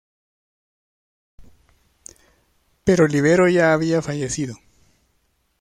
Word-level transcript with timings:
Pero 2.83 3.07
Líbero 3.07 3.47
ya 3.49 3.71
había 3.71 4.01
fallecido. 4.01 4.57